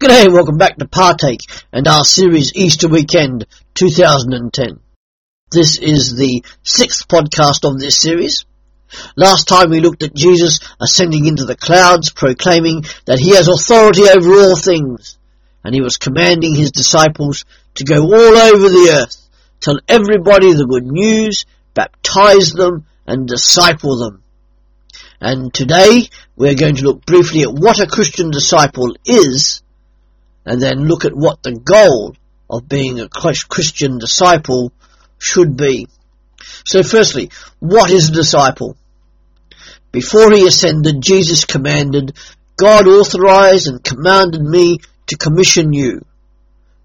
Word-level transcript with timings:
G'day 0.00 0.26
and 0.26 0.32
welcome 0.32 0.58
back 0.58 0.76
to 0.76 0.86
Partake 0.86 1.40
and 1.72 1.88
our 1.88 2.04
series 2.04 2.54
Easter 2.54 2.86
Weekend 2.86 3.48
2010. 3.74 4.78
This 5.50 5.76
is 5.76 6.14
the 6.14 6.44
sixth 6.62 7.08
podcast 7.08 7.68
of 7.68 7.80
this 7.80 8.00
series. 8.00 8.44
Last 9.16 9.48
time 9.48 9.70
we 9.70 9.80
looked 9.80 10.04
at 10.04 10.14
Jesus 10.14 10.60
ascending 10.80 11.26
into 11.26 11.46
the 11.46 11.56
clouds 11.56 12.12
proclaiming 12.12 12.84
that 13.06 13.18
he 13.18 13.30
has 13.30 13.48
authority 13.48 14.02
over 14.02 14.34
all 14.34 14.54
things 14.54 15.18
and 15.64 15.74
he 15.74 15.80
was 15.80 15.96
commanding 15.96 16.54
his 16.54 16.70
disciples 16.70 17.44
to 17.74 17.82
go 17.82 18.00
all 18.04 18.36
over 18.36 18.68
the 18.68 19.00
earth, 19.02 19.16
tell 19.58 19.80
everybody 19.88 20.52
the 20.52 20.66
good 20.66 20.86
news, 20.86 21.44
baptize 21.74 22.52
them 22.52 22.86
and 23.04 23.26
disciple 23.26 23.96
them. 23.96 24.22
And 25.20 25.52
today 25.52 26.08
we're 26.36 26.54
going 26.54 26.76
to 26.76 26.84
look 26.84 27.04
briefly 27.04 27.42
at 27.42 27.52
what 27.52 27.80
a 27.80 27.88
Christian 27.88 28.30
disciple 28.30 28.96
is 29.04 29.60
and 30.48 30.62
then 30.62 30.88
look 30.88 31.04
at 31.04 31.14
what 31.14 31.42
the 31.42 31.52
goal 31.52 32.16
of 32.48 32.68
being 32.68 33.00
a 33.00 33.08
Christian 33.08 33.98
disciple 33.98 34.72
should 35.18 35.58
be. 35.58 35.86
So 36.64 36.82
firstly, 36.82 37.30
what 37.58 37.90
is 37.90 38.08
a 38.08 38.12
disciple? 38.12 38.74
Before 39.92 40.32
he 40.32 40.46
ascended, 40.46 41.02
Jesus 41.02 41.44
commanded, 41.44 42.16
God 42.56 42.88
authorized 42.88 43.68
and 43.68 43.84
commanded 43.84 44.40
me 44.40 44.78
to 45.08 45.18
commission 45.18 45.74
you. 45.74 46.00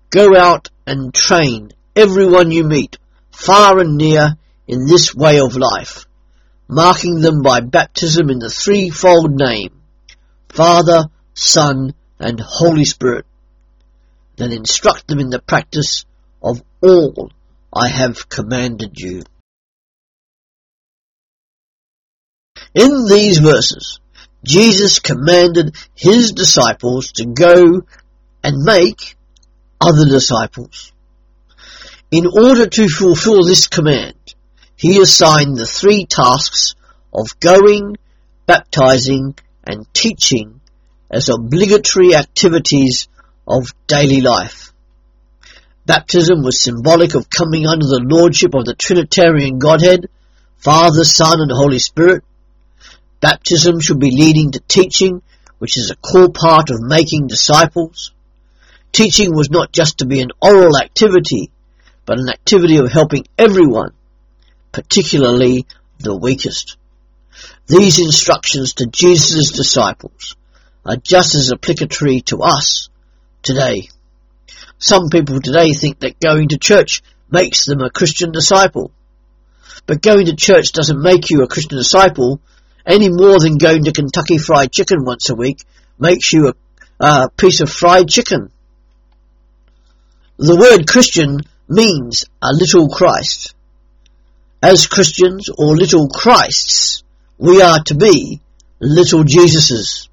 Go 0.09 0.35
out 0.35 0.69
and 0.85 1.13
train 1.13 1.71
everyone 1.95 2.51
you 2.51 2.65
meet, 2.65 2.97
far 3.31 3.79
and 3.79 3.95
near, 3.95 4.35
in 4.67 4.87
this 4.87 5.15
way 5.15 5.39
of 5.39 5.55
life, 5.55 6.05
marking 6.67 7.21
them 7.21 7.41
by 7.41 7.61
baptism 7.61 8.29
in 8.29 8.39
the 8.39 8.49
threefold 8.49 9.31
name, 9.31 9.71
Father, 10.49 11.05
Son, 11.33 11.93
and 12.19 12.41
Holy 12.41 12.83
Spirit 12.83 13.25
then 14.35 14.49
mm-hmm. 14.49 14.57
instruct 14.57 15.07
them 15.07 15.19
in 15.19 15.29
the 15.29 15.41
practice 15.41 16.05
of 16.41 16.61
all 16.81 17.31
I 17.73 17.87
have 17.87 18.29
commanded 18.29 18.99
you. 18.99 19.23
In 22.75 23.05
these 23.07 23.37
verses, 23.37 23.99
Jesus 24.43 24.99
commanded 24.99 25.75
his 25.95 26.31
disciples 26.31 27.11
to 27.13 27.25
go 27.25 27.83
and 28.43 28.63
make 28.63 29.15
other 29.79 30.05
disciples. 30.05 30.91
In 32.11 32.25
order 32.27 32.67
to 32.67 32.87
fulfill 32.89 33.43
this 33.43 33.67
command, 33.67 34.15
he 34.75 35.01
assigned 35.01 35.57
the 35.57 35.65
three 35.65 36.05
tasks 36.05 36.75
of 37.13 37.39
going, 37.39 37.97
baptizing, 38.45 39.35
and 39.63 39.91
teaching 39.93 40.59
as 41.09 41.29
obligatory 41.29 42.15
activities 42.15 43.07
of 43.47 43.73
daily 43.87 44.21
life. 44.21 44.73
Baptism 45.85 46.43
was 46.43 46.61
symbolic 46.61 47.13
of 47.13 47.29
coming 47.29 47.67
under 47.67 47.85
the 47.85 48.05
lordship 48.05 48.53
of 48.53 48.65
the 48.65 48.73
Trinitarian 48.73 49.59
Godhead, 49.59 50.07
Father, 50.57 51.03
Son, 51.03 51.41
and 51.41 51.51
Holy 51.51 51.79
Spirit. 51.79 52.23
Baptism 53.19 53.81
should 53.81 53.99
be 53.99 54.11
leading 54.11 54.51
to 54.51 54.61
teaching, 54.61 55.21
which 55.59 55.77
is 55.77 55.91
a 55.91 55.95
core 55.97 56.29
part 56.29 56.69
of 56.69 56.81
making 56.81 57.27
disciples. 57.27 58.13
Teaching 58.93 59.35
was 59.35 59.49
not 59.49 59.73
just 59.73 59.97
to 59.97 60.05
be 60.05 60.21
an 60.21 60.31
oral 60.41 60.77
activity, 60.77 61.51
but 62.05 62.19
an 62.19 62.29
activity 62.29 62.77
of 62.77 62.91
helping 62.91 63.25
everyone, 63.37 63.91
particularly 64.71 65.65
the 65.99 66.15
weakest. 66.15 66.77
These 67.67 67.99
instructions 67.99 68.73
to 68.75 68.85
Jesus' 68.87 69.51
disciples 69.51 70.37
are 70.85 70.97
just 70.97 71.35
as 71.35 71.51
applicatory 71.51 72.21
to 72.21 72.41
us 72.41 72.89
today. 73.43 73.89
Some 74.79 75.09
people 75.09 75.39
today 75.39 75.71
think 75.73 75.99
that 75.99 76.19
going 76.19 76.49
to 76.49 76.57
church 76.57 77.01
makes 77.29 77.65
them 77.65 77.81
a 77.81 77.89
Christian 77.89 78.31
disciple. 78.31 78.91
But 79.85 80.01
going 80.01 80.25
to 80.25 80.35
church 80.35 80.71
doesn't 80.71 81.01
make 81.01 81.29
you 81.29 81.43
a 81.43 81.47
Christian 81.47 81.77
disciple 81.77 82.39
any 82.85 83.09
more 83.09 83.39
than 83.39 83.57
going 83.57 83.83
to 83.85 83.91
Kentucky 83.93 84.37
Fried 84.37 84.71
Chicken 84.71 85.05
once 85.05 85.29
a 85.29 85.35
week 85.35 85.63
makes 85.99 86.33
you 86.33 86.49
a, 86.49 86.53
a 86.99 87.29
piece 87.29 87.61
of 87.61 87.69
fried 87.69 88.09
chicken. 88.09 88.51
The 90.37 90.57
word 90.57 90.87
Christian 90.87 91.39
means 91.69 92.25
a 92.41 92.51
little 92.51 92.89
Christ. 92.89 93.53
As 94.61 94.87
Christians 94.87 95.49
or 95.49 95.75
little 95.75 96.07
Christs, 96.07 97.03
we 97.37 97.61
are 97.61 97.81
to 97.83 97.95
be 97.95 98.41
little 98.79 99.23
Jesuses, 99.23 100.07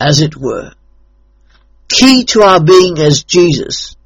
as 0.00 0.20
it 0.20 0.36
were. 0.36 0.72
Key 1.88 2.24
to 2.24 2.42
our 2.42 2.62
being 2.62 2.98
as 2.98 3.24
Jesus 3.24 3.96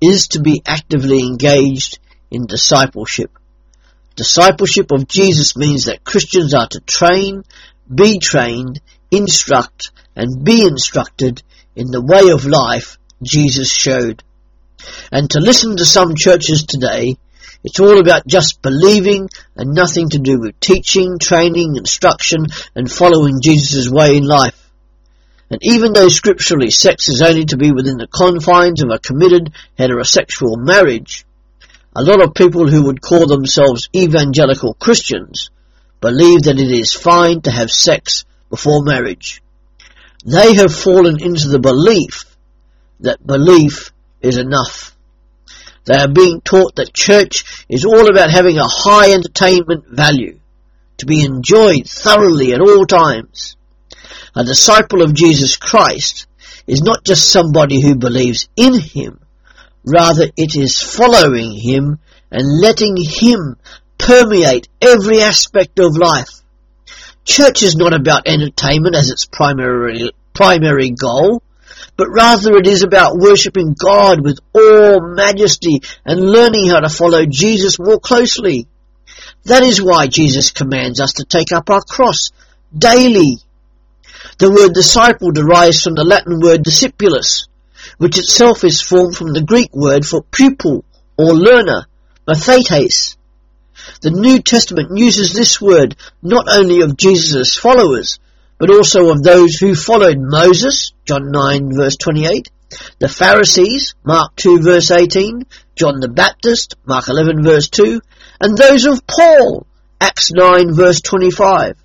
is 0.00 0.28
to 0.28 0.40
be 0.40 0.62
actively 0.66 1.20
engaged 1.20 1.98
in 2.30 2.46
discipleship. 2.46 3.30
Discipleship 4.16 4.90
of 4.92 5.06
Jesus 5.06 5.56
means 5.56 5.84
that 5.84 6.04
Christians 6.04 6.54
are 6.54 6.68
to 6.68 6.80
train, 6.80 7.44
be 7.94 8.18
trained, 8.18 8.80
instruct, 9.10 9.90
and 10.14 10.44
be 10.44 10.64
instructed 10.64 11.42
in 11.74 11.90
the 11.90 12.02
way 12.02 12.30
of 12.30 12.46
life 12.46 12.98
Jesus 13.22 13.70
showed. 13.70 14.22
And 15.12 15.30
to 15.30 15.40
listen 15.40 15.76
to 15.76 15.84
some 15.84 16.14
churches 16.14 16.64
today, 16.64 17.16
it's 17.62 17.80
all 17.80 18.00
about 18.00 18.26
just 18.26 18.62
believing 18.62 19.28
and 19.56 19.74
nothing 19.74 20.08
to 20.10 20.18
do 20.18 20.40
with 20.40 20.58
teaching, 20.60 21.18
training, 21.18 21.76
instruction, 21.76 22.46
and 22.74 22.90
following 22.90 23.40
Jesus' 23.42 23.90
way 23.90 24.16
in 24.16 24.24
life. 24.24 24.65
And 25.50 25.60
even 25.62 25.92
though 25.92 26.08
scripturally 26.08 26.70
sex 26.70 27.08
is 27.08 27.22
only 27.22 27.44
to 27.46 27.56
be 27.56 27.72
within 27.72 27.98
the 27.98 28.08
confines 28.08 28.82
of 28.82 28.90
a 28.90 28.98
committed 28.98 29.52
heterosexual 29.78 30.56
marriage, 30.56 31.24
a 31.94 32.02
lot 32.02 32.22
of 32.22 32.34
people 32.34 32.68
who 32.68 32.84
would 32.86 33.00
call 33.00 33.26
themselves 33.26 33.88
evangelical 33.94 34.74
Christians 34.74 35.50
believe 36.00 36.42
that 36.42 36.58
it 36.58 36.70
is 36.70 36.92
fine 36.92 37.40
to 37.42 37.50
have 37.50 37.70
sex 37.70 38.24
before 38.50 38.82
marriage. 38.82 39.42
They 40.24 40.54
have 40.54 40.74
fallen 40.74 41.22
into 41.22 41.48
the 41.48 41.60
belief 41.60 42.24
that 43.00 43.24
belief 43.24 43.92
is 44.20 44.38
enough. 44.38 44.96
They 45.84 45.94
are 45.94 46.08
being 46.08 46.40
taught 46.40 46.74
that 46.76 46.92
church 46.92 47.64
is 47.68 47.84
all 47.84 48.10
about 48.10 48.30
having 48.30 48.58
a 48.58 48.66
high 48.66 49.12
entertainment 49.12 49.86
value, 49.88 50.40
to 50.98 51.06
be 51.06 51.22
enjoyed 51.22 51.86
thoroughly 51.86 52.52
at 52.52 52.60
all 52.60 52.86
times. 52.86 53.56
A 54.38 54.44
disciple 54.44 55.00
of 55.00 55.14
Jesus 55.14 55.56
Christ 55.56 56.26
is 56.66 56.82
not 56.82 57.02
just 57.06 57.30
somebody 57.30 57.80
who 57.80 57.96
believes 57.96 58.50
in 58.54 58.78
Him, 58.78 59.18
rather 59.82 60.26
it 60.36 60.54
is 60.54 60.78
following 60.78 61.52
Him 61.52 62.00
and 62.30 62.60
letting 62.60 62.98
Him 62.98 63.56
permeate 63.96 64.68
every 64.82 65.22
aspect 65.22 65.78
of 65.78 65.96
life. 65.96 66.28
Church 67.24 67.62
is 67.62 67.76
not 67.76 67.94
about 67.94 68.28
entertainment 68.28 68.94
as 68.94 69.10
its 69.10 69.24
primary, 69.24 70.10
primary 70.34 70.90
goal, 70.90 71.42
but 71.96 72.08
rather 72.10 72.56
it 72.56 72.66
is 72.66 72.82
about 72.82 73.16
worshipping 73.16 73.74
God 73.78 74.22
with 74.22 74.38
all 74.54 75.14
majesty 75.14 75.80
and 76.04 76.20
learning 76.20 76.68
how 76.68 76.80
to 76.80 76.90
follow 76.90 77.24
Jesus 77.24 77.78
more 77.78 77.98
closely. 77.98 78.68
That 79.44 79.62
is 79.62 79.82
why 79.82 80.08
Jesus 80.08 80.50
commands 80.50 81.00
us 81.00 81.14
to 81.14 81.24
take 81.24 81.52
up 81.52 81.70
our 81.70 81.80
cross 81.80 82.32
daily 82.76 83.38
the 84.38 84.50
word 84.50 84.74
disciple 84.74 85.30
derives 85.30 85.82
from 85.82 85.94
the 85.94 86.04
Latin 86.04 86.40
word 86.40 86.62
discipulus, 86.62 87.48
which 87.96 88.18
itself 88.18 88.64
is 88.64 88.82
formed 88.82 89.16
from 89.16 89.32
the 89.32 89.42
Greek 89.42 89.74
word 89.74 90.04
for 90.04 90.22
pupil 90.22 90.84
or 91.16 91.32
learner, 91.32 91.86
mathetes. 92.28 93.16
The 94.02 94.10
New 94.10 94.42
Testament 94.42 94.98
uses 94.98 95.32
this 95.32 95.58
word 95.58 95.96
not 96.22 96.48
only 96.50 96.82
of 96.82 96.98
Jesus' 96.98 97.56
followers, 97.56 98.18
but 98.58 98.68
also 98.68 99.10
of 99.10 99.22
those 99.22 99.54
who 99.54 99.74
followed 99.74 100.18
Moses, 100.18 100.92
John 101.06 101.30
9 101.30 101.74
verse 101.74 101.96
28, 101.96 102.50
the 102.98 103.08
Pharisees, 103.08 103.94
Mark 104.04 104.36
2 104.36 104.60
verse 104.60 104.90
18, 104.90 105.46
John 105.76 106.00
the 106.00 106.08
Baptist, 106.08 106.74
Mark 106.84 107.08
11 107.08 107.42
verse 107.42 107.68
2, 107.70 108.02
and 108.40 108.58
those 108.58 108.84
of 108.84 109.06
Paul, 109.06 109.66
Acts 109.98 110.30
9 110.30 110.74
verse 110.74 111.00
25. 111.00 111.76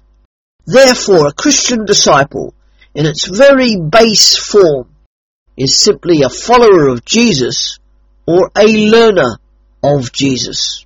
Therefore, 0.65 1.27
a 1.27 1.33
Christian 1.33 1.85
disciple, 1.85 2.53
in 2.93 3.05
its 3.05 3.25
very 3.27 3.77
base 3.77 4.37
form, 4.37 4.89
is 5.57 5.77
simply 5.77 6.21
a 6.21 6.29
follower 6.29 6.87
of 6.87 7.05
Jesus 7.05 7.79
or 8.25 8.51
a 8.55 8.65
learner 8.65 9.37
of 9.83 10.11
Jesus. 10.11 10.85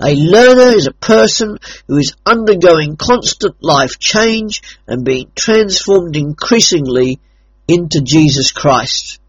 A 0.00 0.14
learner 0.14 0.76
is 0.76 0.86
a 0.86 0.92
person 0.92 1.58
who 1.86 1.98
is 1.98 2.16
undergoing 2.26 2.96
constant 2.96 3.56
life 3.62 3.98
change 3.98 4.62
and 4.88 5.04
being 5.04 5.30
transformed 5.36 6.16
increasingly 6.16 7.20
into 7.68 8.00
Jesus 8.00 8.50
Christ. 8.50 9.20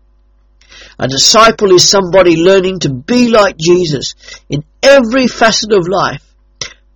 A 0.97 1.07
disciple 1.07 1.75
is 1.75 1.87
somebody 1.87 2.37
learning 2.37 2.79
to 2.79 2.89
be 2.89 3.29
like 3.29 3.57
Jesus 3.57 4.15
in 4.49 4.63
every 4.81 5.27
facet 5.27 5.71
of 5.71 5.87
life 5.87 6.24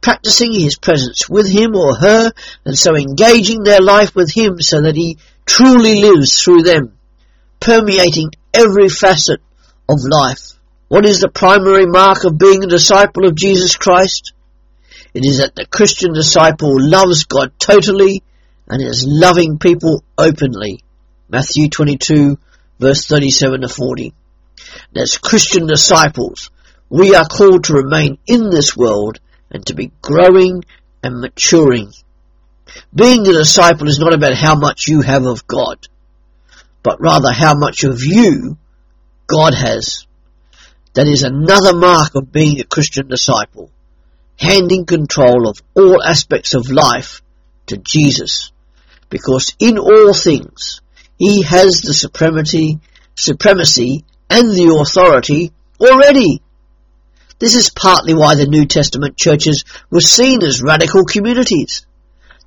practicing 0.02 0.54
his 0.54 0.78
presence 0.78 1.30
with 1.30 1.50
him 1.50 1.76
or 1.76 1.96
her, 1.96 2.32
and 2.66 2.78
so 2.78 2.96
engaging 2.96 3.64
their 3.64 3.82
life 3.82 4.16
with 4.16 4.32
him 4.32 4.62
so 4.62 4.82
that 4.82 4.96
he 4.96 5.18
truly 5.46 6.02
lives 6.02 6.42
through 6.42 6.64
them, 6.64 6.98
permeating 7.60 8.32
every 8.54 8.90
facet 8.90 9.42
of 9.90 9.98
life. 10.04 10.54
What 10.88 11.06
is 11.06 11.20
the 11.20 11.30
primary 11.30 11.86
mark 11.86 12.24
of 12.24 12.38
being 12.38 12.64
a 12.64 12.68
disciple 12.68 13.28
of 13.28 13.36
Jesus 13.36 13.76
Christ? 13.76 14.34
It 15.14 15.26
is 15.26 15.40
that 15.40 15.56
the 15.56 15.66
Christian 15.66 16.14
disciple 16.14 16.76
loves 16.80 17.26
God 17.26 17.52
totally 17.60 18.24
and 18.68 18.82
is 18.82 19.06
loving 19.08 19.58
people 19.58 20.04
openly. 20.18 20.84
Matthew 21.28 21.70
22 21.70 22.38
verse 22.80 23.06
37 23.06 23.62
to 23.62 23.68
40. 23.68 24.14
And 24.90 25.02
as 25.02 25.18
Christian 25.18 25.68
disciples, 25.68 26.50
we 26.90 27.16
are 27.16 27.26
called 27.26 27.66
to 27.66 27.74
remain 27.74 28.18
in 28.26 28.50
this 28.50 28.76
world 28.76 29.20
and 29.52 29.66
to 29.66 29.74
be 29.74 29.92
growing 30.02 30.64
and 31.04 31.22
maturing. 31.22 31.92
Being 32.94 33.28
a 33.28 33.34
disciple 33.34 33.88
is 33.88 34.00
not 34.00 34.14
about 34.14 34.34
how 34.34 34.56
much 34.56 34.88
you 34.88 35.02
have 35.02 35.26
of 35.26 35.48
God, 35.48 35.88
but 36.84 37.02
rather 37.02 37.32
how 37.32 37.56
much 37.56 37.84
of 37.84 38.00
you 38.04 38.58
God 39.28 39.54
has. 39.54 40.06
That 40.94 41.08
is 41.08 41.24
another 41.24 41.76
mark 41.76 42.16
of 42.16 42.32
being 42.32 42.60
a 42.60 42.64
Christian 42.66 43.08
disciple, 43.08 43.72
handing 44.40 44.86
control 44.86 45.48
of 45.48 45.62
all 45.76 46.04
aspects 46.04 46.54
of 46.54 46.70
life 46.70 47.22
to 47.68 47.78
Jesus, 47.78 48.52
because 49.10 49.56
in 49.60 49.78
all 49.78 50.14
things 50.14 50.82
he 51.18 51.44
has 51.44 51.82
the 51.82 51.94
supremacy, 51.94 52.80
supremacy 53.16 54.06
and 54.30 54.50
the 54.50 54.78
authority 54.82 55.52
already. 55.80 56.42
This 57.40 57.56
is 57.56 57.70
partly 57.70 58.14
why 58.14 58.36
the 58.36 58.46
New 58.46 58.66
Testament 58.66 59.16
churches 59.16 59.64
were 59.90 60.02
seen 60.02 60.44
as 60.44 60.62
radical 60.62 61.06
communities. 61.06 61.86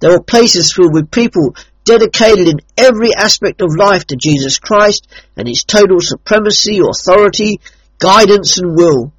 They 0.01 0.09
were 0.09 0.23
places 0.23 0.73
filled 0.73 0.93
with 0.93 1.11
people 1.11 1.57
dedicated 1.85 2.49
in 2.49 2.61
every 2.77 3.15
aspect 3.15 3.63
of 3.63 3.75
life 3.77 4.07
to 4.07 4.17
Jesus 4.17 4.59
Christ 4.59 5.09
and 5.37 5.49
his 5.49 5.65
total 5.65 6.01
supremacy, 6.01 6.81
authority, 6.81 7.61
guidance 7.99 8.59
and 8.59 8.77
will. 8.77 9.13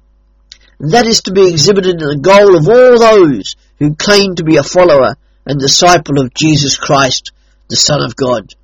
And 0.78 0.92
that 0.92 1.06
is 1.06 1.22
to 1.22 1.32
be 1.32 1.48
exhibited 1.48 2.00
in 2.00 2.08
the 2.08 2.16
goal 2.16 2.56
of 2.56 2.68
all 2.68 2.98
those 2.98 3.56
who 3.78 3.94
claim 3.94 4.36
to 4.36 4.44
be 4.44 4.56
a 4.56 4.62
follower 4.62 5.16
and 5.44 5.58
disciple 5.58 6.20
of 6.20 6.34
Jesus 6.34 6.76
Christ, 6.76 7.32
the 7.68 7.76
Son 7.76 8.02
of 8.02 8.16
God. 8.16 8.54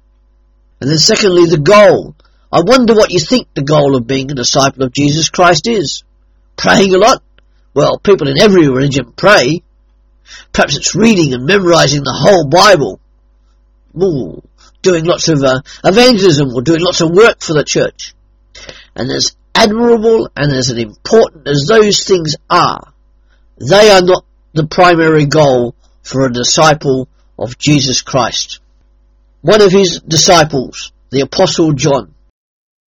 And 0.81 0.91
then 0.91 0.99
secondly, 0.99 1.47
the 1.47 1.59
goal. 1.59 2.15
I 2.53 2.63
wonder 2.63 2.95
what 2.95 3.11
you 3.11 3.21
think 3.21 3.49
the 3.55 3.63
goal 3.63 3.97
of 3.97 4.07
being 4.07 4.31
a 4.31 4.35
disciple 4.35 4.85
of 4.85 4.93
Jesus 4.93 5.29
Christ 5.29 5.69
is. 5.69 6.05
Praying 6.61 6.95
a 6.95 6.99
lot? 6.99 7.23
Well, 7.73 7.99
people 7.99 8.29
in 8.29 8.39
every 8.39 8.69
religion 8.69 9.15
pray. 9.17 9.63
Perhaps 10.53 10.77
it's 10.77 10.95
reading 10.95 11.33
and 11.33 11.47
memorizing 11.47 12.03
the 12.03 12.13
whole 12.15 12.47
Bible. 12.49 13.01
Ooh, 13.97 14.43
doing 14.83 15.07
lots 15.07 15.29
of 15.29 15.43
uh, 15.43 15.63
evangelism 15.83 16.51
or 16.55 16.61
doing 16.61 16.83
lots 16.83 17.01
of 17.01 17.13
work 17.13 17.41
for 17.41 17.55
the 17.55 17.65
church. 17.65 18.15
And 18.95 19.11
as 19.11 19.35
admirable 19.55 20.29
and 20.37 20.53
as 20.53 20.69
important 20.71 21.49
as 21.49 21.65
those 21.67 22.05
things 22.05 22.37
are, 22.51 22.93
they 23.59 23.91
are 23.91 24.03
not 24.03 24.27
the 24.53 24.67
primary 24.67 25.25
goal 25.25 25.75
for 26.03 26.27
a 26.27 26.33
disciple 26.33 27.09
of 27.39 27.57
Jesus 27.57 28.03
Christ. 28.03 28.61
One 29.41 29.63
of 29.63 29.73
his 29.73 30.03
disciples, 30.07 30.93
the 31.09 31.23
Apostle 31.23 31.73
John, 31.73 32.15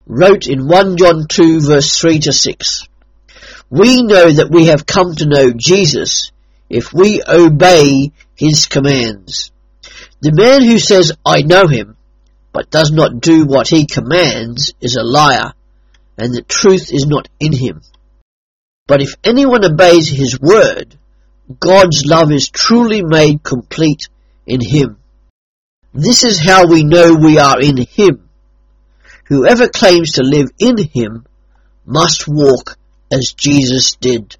wrote 0.05 0.47
in 0.47 0.67
1 0.67 0.97
John 0.97 1.25
2 1.29 1.61
verse 1.61 1.97
3 1.97 2.19
to 2.19 2.33
6, 2.33 2.87
we 3.69 4.03
know 4.03 4.31
that 4.31 4.49
we 4.51 4.65
have 4.65 4.85
come 4.85 5.15
to 5.15 5.25
know 5.25 5.51
Jesus 5.51 6.31
if 6.69 6.93
we 6.93 7.21
obey 7.27 8.11
his 8.35 8.65
commands. 8.67 9.51
The 10.21 10.31
man 10.31 10.63
who 10.63 10.79
says, 10.79 11.11
I 11.25 11.41
know 11.41 11.67
him, 11.67 11.97
but 12.53 12.69
does 12.69 12.91
not 12.91 13.21
do 13.21 13.45
what 13.45 13.67
he 13.67 13.85
commands 13.85 14.73
is 14.81 14.95
a 14.95 15.03
liar, 15.03 15.53
and 16.17 16.33
the 16.33 16.41
truth 16.41 16.93
is 16.93 17.05
not 17.07 17.27
in 17.39 17.53
him. 17.53 17.81
But 18.87 19.01
if 19.01 19.15
anyone 19.23 19.65
obeys 19.65 20.09
his 20.09 20.39
word, 20.39 20.97
God's 21.59 22.05
love 22.05 22.31
is 22.31 22.49
truly 22.49 23.01
made 23.03 23.43
complete 23.43 24.07
in 24.45 24.61
him. 24.61 24.97
This 25.93 26.23
is 26.23 26.39
how 26.39 26.67
we 26.67 26.83
know 26.83 27.13
we 27.13 27.37
are 27.37 27.59
in 27.59 27.77
him. 27.77 28.29
Whoever 29.25 29.67
claims 29.67 30.13
to 30.13 30.23
live 30.23 30.49
in 30.59 30.77
him 30.77 31.25
must 31.85 32.27
walk 32.27 32.77
as 33.11 33.33
Jesus 33.33 33.95
did. 33.95 34.37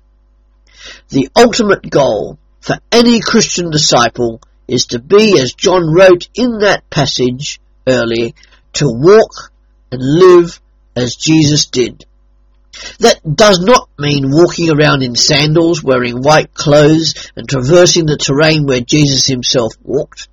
The 1.10 1.30
ultimate 1.36 1.90
goal 1.90 2.38
for 2.60 2.78
any 2.92 3.20
Christian 3.20 3.70
disciple 3.70 4.42
is 4.68 4.86
to 4.88 5.00
be, 5.00 5.40
as 5.40 5.54
John 5.54 5.94
wrote 5.94 6.30
in 6.34 6.60
that 6.60 6.90
passage 6.90 7.60
earlier, 7.86 8.32
to 8.74 8.86
walk 8.88 9.52
and 9.92 10.02
live 10.02 10.62
as 10.96 11.16
Jesus 11.16 11.66
did. 11.66 12.06
That 13.00 13.20
does 13.36 13.60
not 13.60 13.90
mean 14.00 14.32
walking 14.32 14.70
around 14.72 15.04
in 15.04 15.16
sandals, 15.16 15.84
wearing 15.84 16.22
white 16.22 16.54
clothes, 16.54 17.30
and 17.36 17.48
traversing 17.48 18.06
the 18.06 18.18
terrain 18.18 18.66
where 18.66 18.80
Jesus 18.80 19.28
himself 19.28 19.74
walked. 19.84 20.30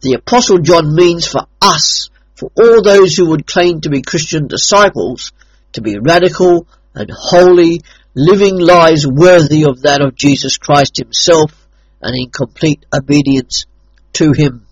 The 0.00 0.14
Apostle 0.14 0.58
John 0.58 0.94
means 0.94 1.26
for 1.26 1.46
us, 1.60 2.08
for 2.34 2.50
all 2.56 2.82
those 2.82 3.14
who 3.14 3.30
would 3.30 3.46
claim 3.46 3.82
to 3.82 3.90
be 3.90 4.00
Christian 4.00 4.46
disciples, 4.46 5.32
to 5.72 5.82
be 5.82 5.98
radical 5.98 6.66
and 6.94 7.10
holy, 7.12 7.82
living 8.14 8.58
lives 8.58 9.06
worthy 9.06 9.64
of 9.64 9.82
that 9.82 10.00
of 10.00 10.14
Jesus 10.14 10.58
Christ 10.58 10.96
himself 10.96 11.66
and 12.00 12.16
in 12.16 12.30
complete 12.30 12.84
obedience 12.94 13.66
to 14.14 14.32
him. 14.32 14.66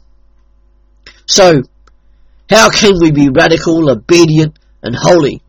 So, 1.27 1.63
how 2.49 2.71
can 2.71 2.99
we 3.01 3.11
be 3.11 3.29
radical, 3.29 3.91
obedient 3.91 4.59
and 4.83 4.95
holy? 4.95 5.43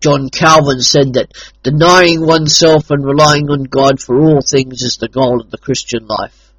John 0.00 0.28
Calvin 0.28 0.80
said 0.80 1.14
that 1.14 1.32
denying 1.62 2.24
oneself 2.24 2.90
and 2.90 3.04
relying 3.04 3.48
on 3.50 3.64
God 3.64 4.00
for 4.00 4.20
all 4.20 4.42
things 4.42 4.82
is 4.82 4.98
the 4.98 5.08
goal 5.08 5.40
of 5.40 5.50
the 5.50 5.58
Christian 5.58 6.06
life. 6.06 6.52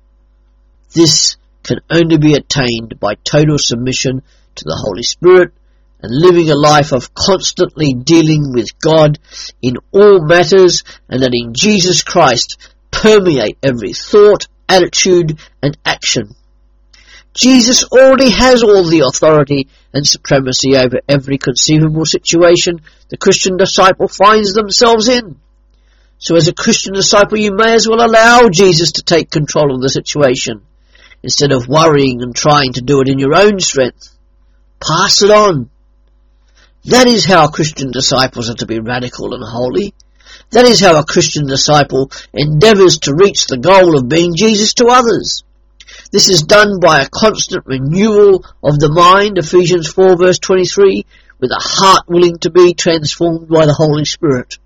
This 0.94 1.38
can 1.64 1.80
only 1.90 2.18
be 2.18 2.34
attained 2.34 3.00
by 3.00 3.16
total 3.24 3.58
submission 3.58 4.24
to 4.56 4.64
the 4.64 4.82
Holy 4.84 5.04
Spirit 5.04 5.54
and 6.06 6.14
living 6.16 6.52
a 6.52 6.56
life 6.56 6.92
of 6.92 7.16
constantly 7.16 7.94
dealing 7.94 8.54
with 8.54 8.80
God 8.80 9.18
in 9.60 9.78
all 9.92 10.24
matters 10.24 10.84
and 11.10 11.20
letting 11.20 11.54
Jesus 11.54 12.04
Christ 12.04 12.58
permeate 12.92 13.58
every 13.64 13.94
thought, 13.94 14.48
attitude 14.70 15.40
and 15.64 15.76
action. 15.84 16.36
Jesus 17.34 17.86
already 17.86 18.30
has 18.30 18.62
all 18.62 18.84
the 18.84 19.00
authority 19.00 19.68
and 19.94 20.08
supremacy 20.08 20.78
over 20.78 21.00
every 21.10 21.40
conceivable 21.40 22.06
situation 22.06 22.82
the 23.10 23.18
Christian 23.18 23.58
disciple 23.58 24.08
finds 24.08 24.54
themselves 24.54 25.10
in. 25.10 25.40
So 26.20 26.36
as 26.36 26.48
a 26.48 26.54
Christian 26.54 26.94
disciple 26.94 27.40
you 27.40 27.52
may 27.52 27.74
as 27.74 27.88
well 27.90 28.06
allow 28.06 28.48
Jesus 28.50 28.92
to 28.94 29.02
take 29.02 29.32
control 29.32 29.74
of 29.74 29.82
the 29.82 29.90
situation 29.90 30.62
instead 31.24 31.52
of 31.52 31.68
worrying 31.68 32.22
and 32.22 32.36
trying 32.36 32.74
to 32.74 32.82
do 32.82 33.02
it 33.02 33.10
in 33.10 33.18
your 33.18 33.36
own 33.36 33.60
strength. 33.60 34.16
Pass 34.80 35.24
it 35.24 35.32
on. 35.32 35.72
That 36.88 37.08
is 37.08 37.26
how 37.26 37.48
Christian 37.48 37.90
disciples 37.90 38.50
are 38.52 38.56
to 38.56 38.68
be 38.68 38.80
radical 38.80 39.34
and 39.34 39.44
holy. 39.44 39.96
That 40.52 40.66
is 40.66 40.80
how 40.80 41.00
a 41.00 41.04
Christian 41.04 41.48
disciple 41.48 42.12
endeavours 42.32 43.00
to 43.00 43.16
reach 43.16 43.48
the 43.48 43.58
goal 43.58 43.98
of 43.98 44.08
being 44.08 44.36
Jesus 44.36 44.76
to 44.76 44.88
others. 44.88 45.44
This 46.12 46.30
is 46.30 46.44
done 46.44 46.80
by 46.80 47.02
a 47.02 47.10
constant 47.10 47.66
renewal 47.66 48.46
of 48.64 48.78
the 48.78 48.92
mind, 48.94 49.40
Ephesians 49.40 49.88
4 49.92 50.16
verse 50.16 50.38
23, 50.38 51.06
with 51.40 51.50
a 51.50 51.60
heart 51.60 52.04
willing 52.08 52.38
to 52.40 52.52
be 52.52 52.76
transformed 52.76 53.50
by 53.50 53.66
the 53.66 53.74
Holy 53.74 54.06
Spirit. 54.06 54.60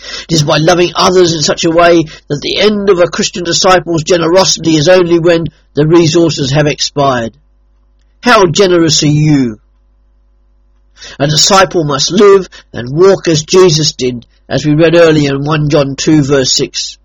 It 0.00 0.34
is 0.34 0.44
by 0.44 0.58
loving 0.58 0.92
others 0.94 1.34
in 1.34 1.42
such 1.42 1.64
a 1.64 1.70
way 1.70 2.04
that 2.28 2.40
the 2.40 2.60
end 2.60 2.90
of 2.90 3.00
a 3.00 3.10
Christian 3.10 3.42
disciple's 3.42 4.04
generosity 4.04 4.76
is 4.76 4.88
only 4.88 5.18
when 5.18 5.46
the 5.74 5.88
resources 5.88 6.52
have 6.52 6.68
expired. 6.68 7.36
How 8.22 8.46
generous 8.46 9.02
are 9.02 9.06
you? 9.06 9.58
A 11.18 11.26
disciple 11.26 11.84
must 11.84 12.10
live 12.10 12.48
and 12.72 12.88
walk 12.90 13.28
as 13.28 13.44
Jesus 13.44 13.92
did, 13.92 14.26
as 14.48 14.64
we 14.64 14.74
read 14.74 14.96
earlier 14.96 15.34
in 15.34 15.44
1 15.44 15.68
John 15.68 15.96
2 15.96 16.22
verse 16.22 16.52
6. 16.52 16.98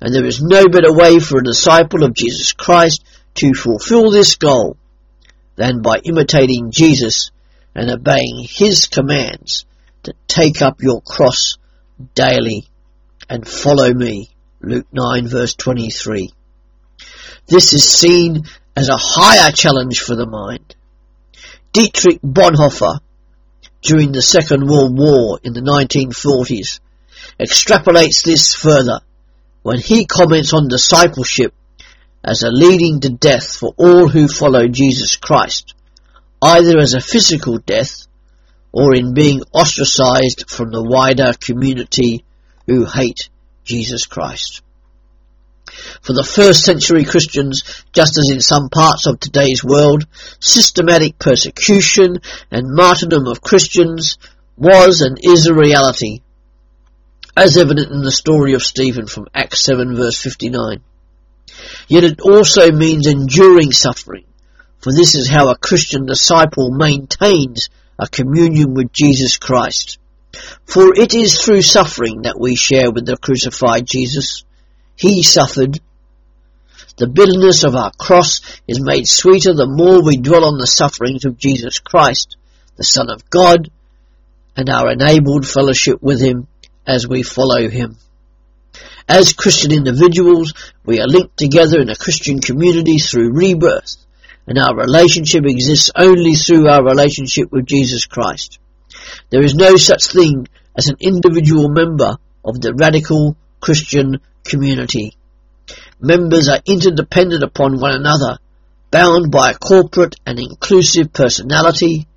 And 0.00 0.14
there 0.14 0.24
is 0.24 0.42
no 0.42 0.66
better 0.66 0.92
way 0.92 1.18
for 1.18 1.38
a 1.38 1.44
disciple 1.44 2.04
of 2.04 2.14
Jesus 2.14 2.52
Christ 2.52 3.04
to 3.34 3.54
fulfill 3.54 4.10
this 4.10 4.36
goal 4.36 4.76
than 5.56 5.82
by 5.82 5.98
imitating 5.98 6.70
Jesus 6.70 7.30
and 7.74 7.90
obeying 7.90 8.46
His 8.48 8.86
commands 8.86 9.64
to 10.04 10.14
take 10.26 10.62
up 10.62 10.82
your 10.82 11.00
cross 11.00 11.58
daily 12.14 12.68
and 13.28 13.46
follow 13.46 13.92
me. 13.92 14.30
Luke 14.60 14.86
9 14.92 15.26
verse 15.28 15.54
23. 15.54 16.32
This 17.46 17.72
is 17.72 17.88
seen 17.88 18.44
as 18.76 18.88
a 18.88 18.96
higher 18.96 19.50
challenge 19.52 20.00
for 20.00 20.14
the 20.14 20.26
mind. 20.26 20.76
Dietrich 21.72 22.20
Bonhoeffer, 22.22 23.00
during 23.82 24.12
the 24.12 24.22
Second 24.22 24.66
World 24.66 24.98
War 24.98 25.38
in 25.42 25.52
the 25.52 25.60
1940s, 25.60 26.80
extrapolates 27.38 28.24
this 28.24 28.54
further 28.54 29.00
when 29.62 29.78
he 29.78 30.06
comments 30.06 30.52
on 30.52 30.68
discipleship 30.68 31.54
as 32.24 32.42
a 32.42 32.50
leading 32.50 33.00
to 33.00 33.10
death 33.10 33.56
for 33.56 33.74
all 33.76 34.08
who 34.08 34.28
follow 34.28 34.66
Jesus 34.66 35.16
Christ. 35.16 35.74
either 36.40 36.78
as 36.78 36.94
a 36.94 37.00
physical 37.00 37.58
death 37.58 38.06
or 38.72 38.94
in 38.94 39.14
being 39.14 39.42
ostracized 39.52 40.48
from 40.48 40.70
the 40.70 40.82
wider 40.82 41.32
community 41.44 42.24
who 42.66 42.84
hate 42.84 43.28
Jesus 43.64 44.06
Christ. 44.06 44.62
For 46.02 46.12
the 46.12 46.24
first 46.24 46.64
century 46.64 47.04
Christians, 47.04 47.62
just 47.92 48.18
as 48.18 48.30
in 48.32 48.40
some 48.40 48.68
parts 48.68 49.06
of 49.06 49.20
today's 49.20 49.62
world, 49.64 50.06
systematic 50.40 51.18
persecution 51.18 52.20
and 52.50 52.74
martyrdom 52.74 53.26
of 53.26 53.40
Christians 53.40 54.18
was 54.56 55.00
and 55.00 55.18
is 55.22 55.46
a 55.46 55.54
reality, 55.54 56.20
as 57.36 57.56
evident 57.56 57.92
in 57.92 58.02
the 58.02 58.10
story 58.10 58.54
of 58.54 58.62
Stephen 58.62 59.06
from 59.06 59.28
Acts 59.34 59.60
7 59.60 59.94
verse 59.94 60.20
59. 60.20 60.80
Yet 61.88 62.04
it 62.04 62.20
also 62.20 62.70
means 62.72 63.06
enduring 63.06 63.72
suffering, 63.72 64.24
for 64.80 64.92
this 64.92 65.14
is 65.14 65.28
how 65.28 65.48
a 65.48 65.56
Christian 65.56 66.06
disciple 66.06 66.70
maintains 66.70 67.68
a 67.98 68.08
communion 68.08 68.74
with 68.74 68.92
Jesus 68.92 69.38
Christ. 69.38 69.98
For 70.64 70.94
it 70.94 71.14
is 71.14 71.40
through 71.40 71.62
suffering 71.62 72.22
that 72.22 72.38
we 72.38 72.54
share 72.54 72.90
with 72.90 73.06
the 73.06 73.16
crucified 73.16 73.86
Jesus. 73.86 74.44
He 74.98 75.22
suffered. 75.22 75.80
The 76.96 77.06
bitterness 77.06 77.64
of 77.64 77.76
our 77.76 77.92
cross 77.96 78.40
is 78.66 78.80
made 78.80 79.06
sweeter 79.06 79.54
the 79.54 79.68
more 79.68 80.02
we 80.02 80.16
dwell 80.16 80.44
on 80.44 80.58
the 80.58 80.66
sufferings 80.66 81.24
of 81.24 81.38
Jesus 81.38 81.78
Christ, 81.78 82.36
the 82.76 82.84
Son 82.84 83.08
of 83.08 83.30
God, 83.30 83.70
and 84.56 84.68
our 84.68 84.90
enabled 84.90 85.46
fellowship 85.46 86.02
with 86.02 86.20
Him 86.20 86.48
as 86.86 87.06
we 87.06 87.22
follow 87.22 87.68
Him. 87.68 87.96
As 89.08 89.32
Christian 89.32 89.72
individuals, 89.72 90.52
we 90.84 91.00
are 91.00 91.06
linked 91.06 91.36
together 91.36 91.80
in 91.80 91.88
a 91.88 91.96
Christian 91.96 92.40
community 92.40 92.98
through 92.98 93.32
rebirth 93.32 93.96
and 94.48 94.58
our 94.58 94.74
relationship 94.74 95.44
exists 95.44 95.90
only 95.94 96.34
through 96.34 96.68
our 96.68 96.82
relationship 96.82 97.52
with 97.52 97.66
Jesus 97.66 98.06
Christ. 98.06 98.58
There 99.28 99.44
is 99.44 99.54
no 99.54 99.76
such 99.76 100.06
thing 100.06 100.48
as 100.74 100.88
an 100.88 100.96
individual 101.00 101.68
member 101.68 102.16
of 102.42 102.60
the 102.60 102.72
radical 102.74 103.36
Christian 103.60 104.20
community. 104.48 105.16
Members 106.00 106.48
are 106.48 106.60
interdependent 106.66 107.42
upon 107.44 107.78
one 107.78 107.92
another, 107.92 108.38
bound 108.90 109.30
by 109.30 109.50
a 109.50 109.58
corporate 109.58 110.16
and 110.26 110.40
inclusive 110.40 111.12
personality. 111.12 112.08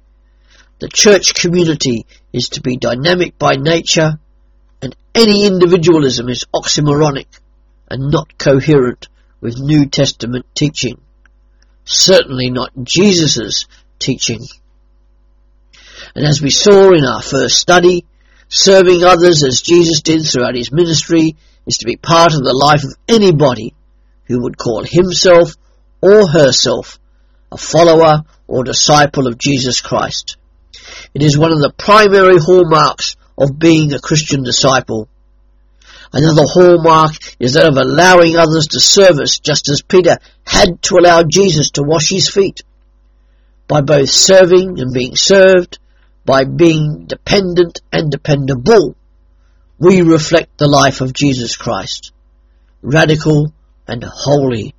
The 0.80 0.88
church 0.88 1.36
community 1.36 2.06
is 2.34 2.50
to 2.50 2.62
be 2.62 2.78
dynamic 2.78 3.38
by 3.38 3.52
nature, 3.58 4.20
and 4.82 4.96
any 5.14 5.46
individualism 5.46 6.30
is 6.30 6.46
oxymoronic 6.56 7.28
and 7.90 8.10
not 8.10 8.38
coherent 8.38 9.08
with 9.42 9.60
New 9.60 9.86
Testament 9.86 10.46
teaching 10.56 11.00
certainly 11.86 12.50
not 12.50 12.72
Jesus' 12.84 13.66
teaching. 14.00 14.42
And 16.16 16.26
as 16.26 16.42
we 16.42 16.50
saw 16.50 16.92
in 16.94 17.06
our 17.06 17.22
first 17.22 17.58
study, 17.58 18.06
serving 18.50 19.04
others 19.04 19.44
as 19.44 19.62
Jesus 19.62 20.02
did 20.02 20.26
throughout 20.26 20.56
his 20.56 20.72
ministry 20.72 21.38
is 21.66 21.78
to 21.78 21.86
be 21.86 21.96
part 21.96 22.34
of 22.34 22.44
the 22.44 22.54
life 22.54 22.84
of 22.84 22.96
anybody 23.08 23.74
who 24.26 24.44
would 24.44 24.58
call 24.58 24.84
himself 24.84 25.54
or 26.02 26.28
herself 26.28 27.00
a 27.52 27.58
follower 27.58 28.24
or 28.48 28.64
disciple 28.64 29.28
of 29.28 29.38
Jesus 29.38 29.82
Christ. 29.82 30.38
It 31.14 31.24
is 31.24 31.38
one 31.38 31.52
of 31.52 31.60
the 31.60 31.74
primary 31.78 32.40
hallmarks 32.40 33.16
of 33.38 33.60
being 33.60 33.94
a 33.94 34.00
Christian 34.00 34.44
disciple. 34.44 35.08
Another 36.14 36.44
hallmark 36.46 37.14
is 37.40 37.54
that 37.54 37.68
of 37.68 37.78
allowing 37.78 38.36
others 38.36 38.68
to 38.68 38.80
serve 38.80 39.20
us, 39.20 39.40
just 39.40 39.70
as 39.70 39.82
Peter 39.82 40.18
had 40.46 40.82
to 40.84 40.96
allow 40.98 41.24
Jesus 41.24 41.72
to 41.72 41.84
wash 41.84 42.10
his 42.10 42.30
feet. 42.30 42.64
By 43.68 43.82
both 43.82 44.10
serving 44.10 44.80
and 44.80 44.94
being 44.94 45.16
served, 45.16 45.80
by 46.26 46.44
being 46.44 47.06
dependent 47.06 47.80
and 47.92 48.12
dependable, 48.12 48.96
we 49.82 50.04
reflect 50.04 50.60
the 50.60 50.68
life 50.68 51.02
of 51.02 51.12
Jesus 51.12 51.58
Christ, 51.58 52.14
radical 52.84 53.52
and 53.88 54.04
holy. 54.04 54.76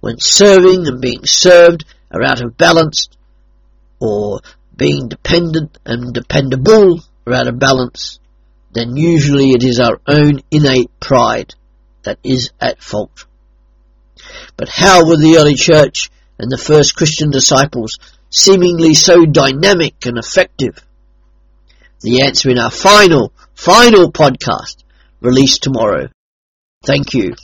When 0.00 0.20
serving 0.20 0.86
and 0.86 1.00
being 1.00 1.24
served 1.24 1.86
are 2.10 2.22
out 2.22 2.42
of 2.42 2.58
balance, 2.58 3.08
or 3.98 4.40
being 4.76 5.08
dependent 5.08 5.78
and 5.86 6.12
dependable 6.12 7.00
are 7.26 7.32
out 7.32 7.48
of 7.48 7.58
balance, 7.58 8.20
then 8.72 8.94
usually 8.94 9.52
it 9.52 9.64
is 9.64 9.80
our 9.80 10.02
own 10.06 10.42
innate 10.50 10.90
pride 11.00 11.54
that 12.02 12.18
is 12.22 12.50
at 12.60 12.82
fault. 12.82 13.24
But 14.58 14.68
how 14.68 15.06
were 15.06 15.16
the 15.16 15.38
early 15.38 15.54
church 15.54 16.10
and 16.38 16.52
the 16.52 16.58
first 16.58 16.94
Christian 16.94 17.30
disciples 17.30 17.98
seemingly 18.28 18.92
so 18.92 19.24
dynamic 19.24 20.04
and 20.04 20.18
effective? 20.18 20.85
The 22.00 22.22
answer 22.22 22.50
in 22.50 22.58
our 22.58 22.70
final, 22.70 23.32
final 23.54 24.12
podcast 24.12 24.84
released 25.20 25.62
tomorrow. 25.62 26.08
Thank 26.84 27.14
you. 27.14 27.34